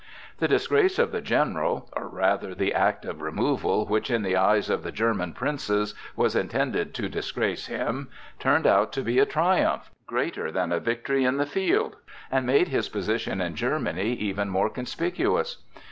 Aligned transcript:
The 0.39 0.47
disgrace 0.47 0.97
of 0.97 1.11
the 1.11 1.21
general, 1.21 1.87
or 1.95 2.07
rather 2.07 2.55
the 2.55 2.73
act 2.73 3.05
of 3.05 3.21
removal 3.21 3.85
which, 3.85 4.09
in 4.09 4.23
the 4.23 4.35
eyes 4.35 4.67
of 4.67 4.81
the 4.81 4.91
German 4.91 5.31
princes, 5.33 5.93
was 6.15 6.35
intended 6.35 6.95
to 6.95 7.07
disgrace 7.07 7.67
him, 7.67 8.09
turned 8.39 8.65
out 8.65 8.91
to 8.93 9.03
be 9.03 9.19
a 9.19 9.27
triumph, 9.27 9.91
greater 10.07 10.51
than 10.51 10.71
a 10.71 10.79
victory 10.79 11.23
in 11.23 11.37
the 11.37 11.45
field, 11.45 11.97
and 12.31 12.47
made 12.47 12.69
his 12.69 12.89
position 12.89 13.41
in 13.41 13.53
Germany 13.53 14.13
even 14.13 14.49
more 14.49 14.71
conspicuous. 14.71 15.57